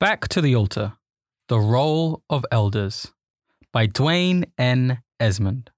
[0.00, 0.92] Back to the Altar
[1.48, 3.12] The Role of Elders
[3.72, 5.02] by Dwain N.
[5.18, 5.72] Esmond.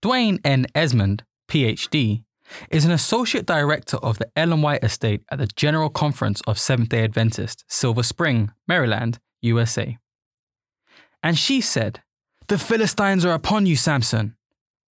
[0.00, 0.64] Dwain N.
[0.74, 2.24] Esmond, PhD,
[2.70, 6.88] is an associate director of the Ellen White Estate at the General Conference of Seventh
[6.88, 9.98] day Adventists, Silver Spring, Maryland, USA.
[11.22, 12.02] And she said,
[12.46, 14.34] The Philistines are upon you, Samson.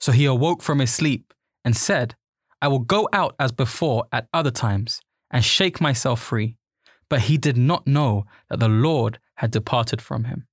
[0.00, 1.32] So he awoke from his sleep
[1.64, 2.14] and said,
[2.60, 5.00] I will go out as before at other times
[5.30, 6.58] and shake myself free.
[7.08, 10.46] But he did not know that the Lord had departed from him.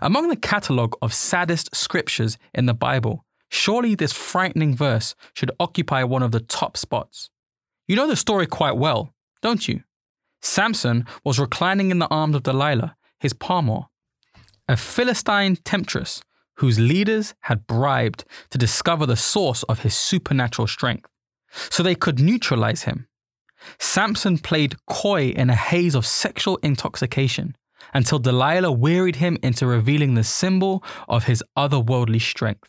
[0.00, 6.04] Among the catalogue of saddest scriptures in the Bible, surely this frightening verse should occupy
[6.04, 7.30] one of the top spots.
[7.88, 9.82] You know the story quite well, don't you?
[10.40, 13.86] Samson was reclining in the arms of Delilah, his paramour,
[14.68, 16.22] a Philistine temptress
[16.56, 21.08] whose leaders had bribed to discover the source of his supernatural strength,
[21.70, 23.06] so they could neutralize him.
[23.78, 27.56] Samson played coy in a haze of sexual intoxication
[27.94, 32.68] until Delilah wearied him into revealing the symbol of his otherworldly strength.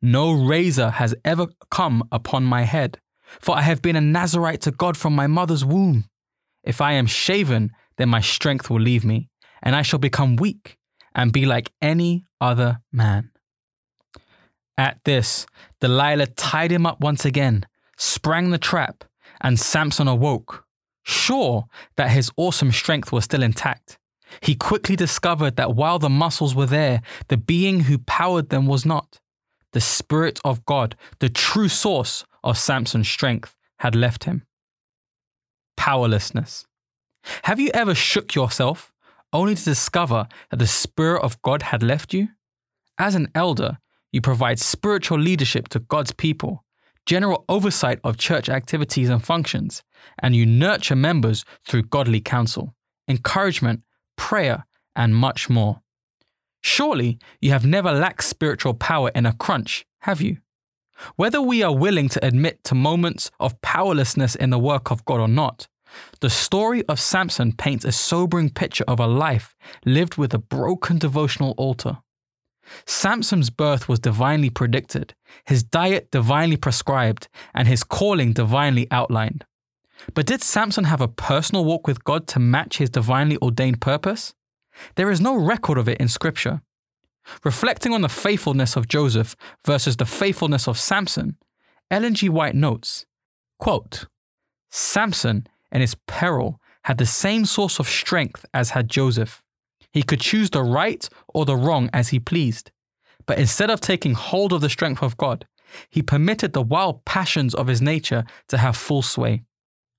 [0.00, 2.98] No razor has ever come upon my head,
[3.40, 6.04] for I have been a Nazarite to God from my mother's womb.
[6.64, 9.28] If I am shaven, then my strength will leave me,
[9.62, 10.76] and I shall become weak
[11.14, 13.30] and be like any other man.
[14.76, 15.46] At this,
[15.80, 17.66] Delilah tied him up once again,
[17.96, 19.04] sprang the trap,
[19.42, 20.64] and Samson awoke,
[21.02, 23.98] sure that his awesome strength was still intact.
[24.40, 28.86] He quickly discovered that while the muscles were there, the being who powered them was
[28.86, 29.20] not.
[29.72, 34.46] The Spirit of God, the true source of Samson's strength, had left him.
[35.76, 36.66] Powerlessness.
[37.44, 38.92] Have you ever shook yourself
[39.32, 42.28] only to discover that the Spirit of God had left you?
[42.98, 43.78] As an elder,
[44.12, 46.64] you provide spiritual leadership to God's people,
[47.06, 49.82] general oversight of church activities and functions,
[50.18, 52.74] and you nurture members through godly counsel,
[53.08, 53.82] encouragement,
[54.16, 55.80] prayer, and much more.
[56.62, 60.38] Surely you have never lacked spiritual power in a crunch, have you?
[61.16, 65.20] Whether we are willing to admit to moments of powerlessness in the work of God
[65.20, 65.66] or not,
[66.20, 70.98] the story of Samson paints a sobering picture of a life lived with a broken
[70.98, 71.98] devotional altar.
[72.86, 79.44] Samson's birth was divinely predicted, his diet divinely prescribed, and his calling divinely outlined.
[80.14, 84.34] But did Samson have a personal walk with God to match his divinely ordained purpose?
[84.96, 86.62] There is no record of it in Scripture.
[87.44, 91.36] Reflecting on the faithfulness of Joseph versus the faithfulness of Samson,
[91.90, 92.28] Ellen G.
[92.28, 93.06] White notes
[93.58, 94.06] quote,
[94.70, 99.44] Samson, in his peril, had the same source of strength as had Joseph.
[99.92, 102.70] He could choose the right or the wrong as he pleased.
[103.26, 105.46] But instead of taking hold of the strength of God,
[105.88, 109.42] he permitted the wild passions of his nature to have full sway.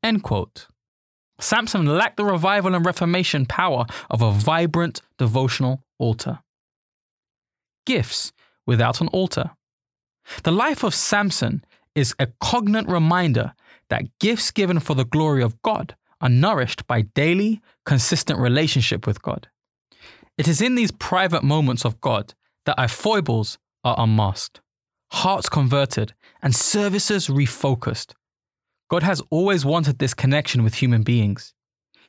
[0.01, 0.67] End quote.
[1.39, 6.39] Samson lacked the revival and reformation power of a vibrant devotional altar.
[7.85, 8.31] Gifts
[8.65, 9.51] without an altar.
[10.43, 11.65] The life of Samson
[11.95, 13.53] is a cognate reminder
[13.89, 19.21] that gifts given for the glory of God are nourished by daily, consistent relationship with
[19.21, 19.49] God.
[20.37, 22.33] It is in these private moments of God
[22.65, 24.61] that our foibles are unmasked,
[25.11, 28.13] hearts converted, and services refocused.
[28.89, 31.53] God has always wanted this connection with human beings.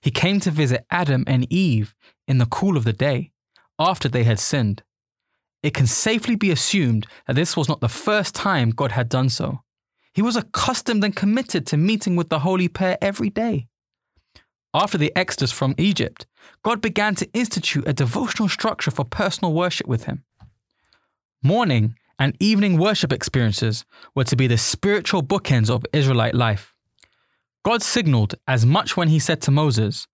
[0.00, 1.94] He came to visit Adam and Eve
[2.26, 3.32] in the cool of the day,
[3.78, 4.82] after they had sinned.
[5.62, 9.28] It can safely be assumed that this was not the first time God had done
[9.28, 9.60] so.
[10.12, 13.66] He was accustomed and committed to meeting with the holy pair every day.
[14.74, 16.26] After the exodus from Egypt,
[16.64, 20.24] God began to institute a devotional structure for personal worship with Him.
[21.44, 23.84] Morning and evening worship experiences
[24.16, 26.74] were to be the spiritual bookends of Israelite life.
[27.64, 30.08] God signaled as much when He said to Moses,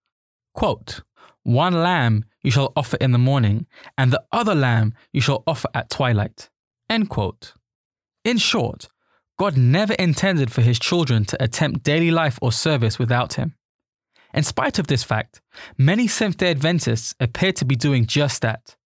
[0.52, 1.00] quote,
[1.42, 3.66] One lamb you shall offer in the morning,
[3.96, 6.50] and the other lamb you shall offer at twilight.
[6.90, 7.54] End quote.
[8.24, 8.88] In short,
[9.38, 13.54] God never intended for His children to attempt daily life or service without Him.
[14.32, 15.40] In spite of this fact,
[15.76, 18.76] many Seventh day Adventists appear to be doing just that.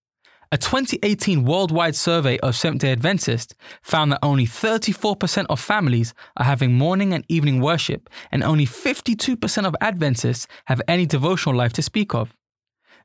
[0.52, 6.44] A 2018 worldwide survey of Seventh day Adventists found that only 34% of families are
[6.44, 11.82] having morning and evening worship, and only 52% of Adventists have any devotional life to
[11.82, 12.34] speak of.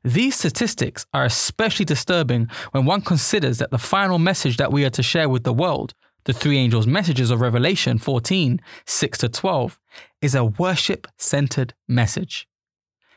[0.02, 4.90] These statistics are especially disturbing when one considers that the final message that we are
[4.90, 5.92] to share with the world,
[6.30, 9.80] the three angels' messages of Revelation 14 6 to 12,
[10.22, 12.46] is a worship centered message.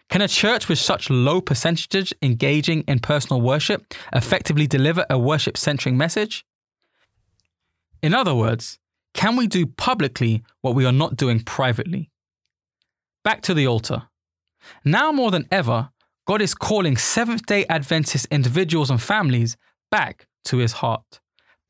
[0.09, 5.57] Can a church with such low percentages engaging in personal worship effectively deliver a worship
[5.57, 6.43] centering message?
[8.01, 8.79] In other words,
[9.13, 12.09] can we do publicly what we are not doing privately?
[13.23, 14.07] Back to the altar.
[14.83, 15.91] Now more than ever,
[16.25, 19.55] God is calling Seventh day Adventist individuals and families
[19.91, 21.19] back to his heart,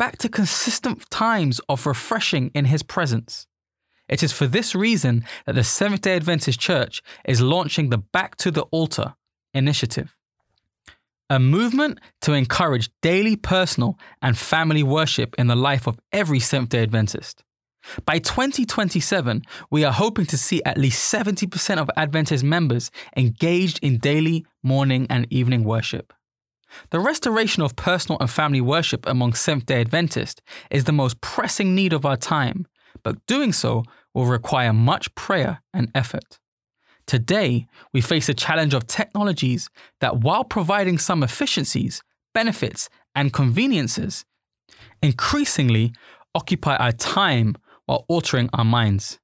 [0.03, 3.47] back to consistent times of refreshing in his presence.
[4.09, 8.35] It is for this reason that the Seventh day Adventist Church is launching the Back
[8.43, 9.15] to the Altar
[9.53, 10.13] initiative,
[11.29, 16.71] a movement to encourage daily personal and family worship in the life of every Seventh
[16.71, 17.45] day Adventist.
[18.03, 23.99] By 2027, we are hoping to see at least 70% of Adventist members engaged in
[23.99, 26.11] daily, morning, and evening worship.
[26.89, 31.75] The restoration of personal and family worship among Seventh day Adventists is the most pressing
[31.75, 32.67] need of our time,
[33.03, 33.83] but doing so
[34.13, 36.39] will require much prayer and effort.
[37.05, 42.01] Today, we face a challenge of technologies that, while providing some efficiencies,
[42.33, 44.25] benefits, and conveniences,
[45.01, 45.93] increasingly
[46.33, 47.55] occupy our time
[47.85, 49.19] while altering our minds.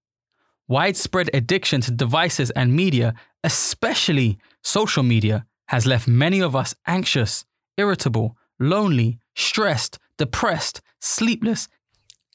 [0.67, 7.45] Widespread addiction to devices and media, especially social media, has left many of us anxious,
[7.77, 11.68] irritable, lonely, stressed, depressed, sleepless,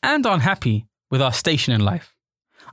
[0.03, 2.15] and unhappy with our station in life.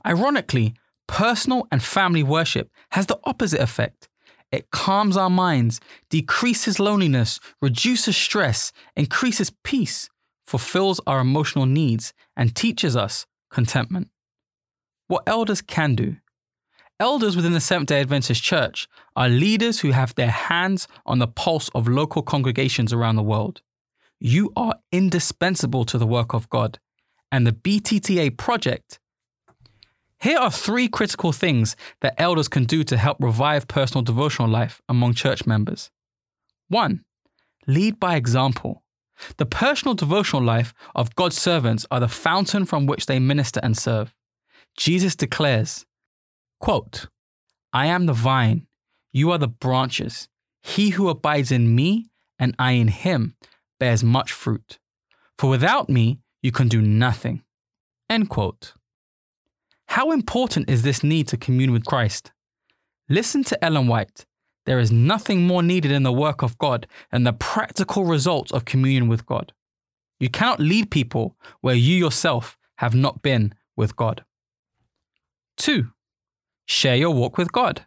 [0.06, 0.74] Ironically,
[1.08, 4.08] personal and family worship has the opposite effect.
[4.52, 5.80] It calms our minds,
[6.10, 10.10] decreases loneliness, reduces stress, increases peace,
[10.46, 14.10] fulfills our emotional needs, and teaches us contentment.
[15.08, 16.16] What elders can do.
[17.02, 21.26] Elders within the Seventh day Adventist Church are leaders who have their hands on the
[21.26, 23.60] pulse of local congregations around the world.
[24.20, 26.78] You are indispensable to the work of God,
[27.32, 29.00] and the BTTA project.
[30.20, 34.80] Here are three critical things that elders can do to help revive personal devotional life
[34.88, 35.90] among church members.
[36.68, 37.04] 1.
[37.66, 38.84] Lead by example.
[39.38, 43.76] The personal devotional life of God's servants are the fountain from which they minister and
[43.76, 44.14] serve.
[44.76, 45.84] Jesus declares,
[46.62, 47.08] quote,
[47.72, 48.66] I am the vine,
[49.12, 50.28] you are the branches.
[50.62, 52.06] He who abides in me
[52.38, 53.34] and I in him
[53.78, 54.78] bears much fruit.
[55.36, 57.42] For without me, you can do nothing.
[58.08, 58.74] End quote.
[59.88, 62.32] How important is this need to commune with Christ?
[63.08, 64.24] Listen to Ellen White,
[64.64, 68.64] there is nothing more needed in the work of God than the practical results of
[68.64, 69.52] communion with God.
[70.20, 74.24] You cannot lead people where you yourself have not been with God.
[75.56, 75.90] 2.
[76.66, 77.86] Share your walk with God.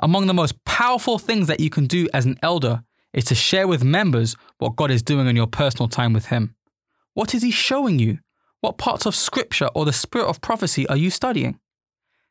[0.00, 3.66] Among the most powerful things that you can do as an elder is to share
[3.66, 6.54] with members what God is doing in your personal time with Him.
[7.14, 8.18] What is He showing you?
[8.60, 11.58] What parts of Scripture or the Spirit of prophecy are you studying?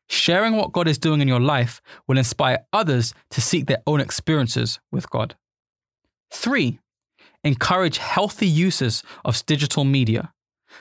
[0.08, 4.00] Sharing what God is doing in your life will inspire others to seek their own
[4.00, 5.36] experiences with God.
[6.32, 6.80] Three,
[7.44, 10.32] encourage healthy uses of digital media.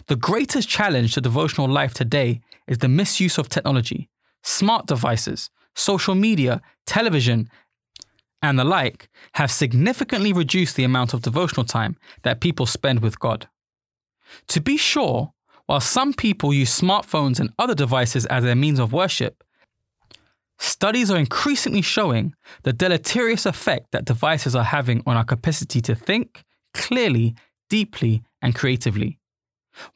[0.08, 4.10] The greatest challenge to devotional life today is the misuse of technology,
[4.44, 7.50] smart devices, social media, television,
[8.42, 13.20] and the like have significantly reduced the amount of devotional time that people spend with
[13.20, 13.48] God.
[14.48, 15.34] To be sure,
[15.66, 19.44] while some people use smartphones and other devices as their means of worship,
[20.58, 22.34] studies are increasingly showing
[22.64, 26.44] the deleterious effect that devices are having on our capacity to think
[26.74, 27.36] clearly,
[27.70, 29.19] deeply, and creatively.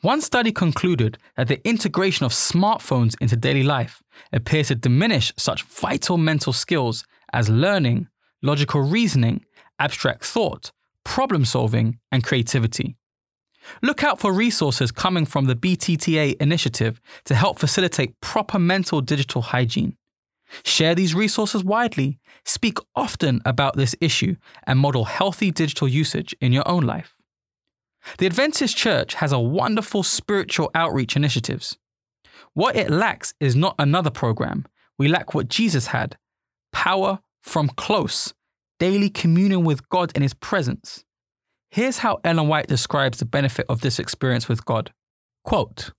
[0.02, 5.64] One study concluded that the integration of smartphones into daily life appears to diminish such
[5.64, 8.08] vital mental skills as learning,
[8.42, 9.46] logical reasoning,
[9.80, 10.72] abstract thought,
[11.04, 12.98] problem solving, and creativity.
[13.82, 19.42] Look out for resources coming from the BTTA initiative to help facilitate proper mental digital
[19.42, 19.98] hygiene.
[20.64, 24.36] Share these resources widely, speak often about this issue,
[24.68, 27.16] and model healthy digital usage in your own life.
[28.18, 31.78] The Adventist Church has a wonderful spiritual outreach initiatives.
[32.54, 34.66] What it lacks is not another program.
[34.98, 36.18] We lack what Jesus had
[36.72, 38.34] power from close,
[38.80, 41.04] daily communion with God in His presence.
[41.70, 44.94] Here's how Ellen White describes the benefit of this experience with God.
[45.44, 45.92] Quote,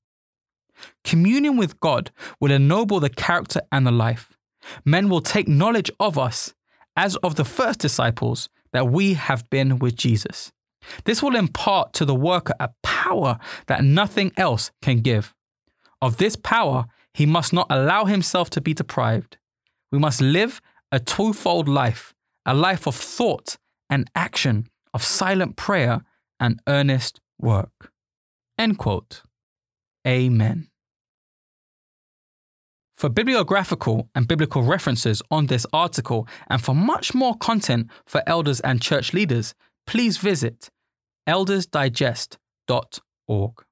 [1.03, 4.37] Communion with God will ennoble the character and the life.
[4.85, 6.55] Men will take knowledge of us,
[6.97, 10.53] as of the first disciples, that we have been with Jesus.
[11.05, 15.35] This will impart to the worker a power that nothing else can give.
[16.01, 19.39] Of this power, he must not allow himself to be deprived.
[19.93, 20.61] We must live
[20.91, 22.15] a twofold life
[22.47, 23.57] a life of thought
[23.89, 26.03] and action of silent prayer
[26.39, 27.91] and earnest work.
[28.59, 29.23] End quote.
[30.07, 30.69] Amen.
[32.95, 38.61] For bibliographical and biblical references on this article and for much more content for elders
[38.61, 39.55] and church leaders,
[39.87, 40.71] please visit
[41.25, 43.65] eldersdigest.org.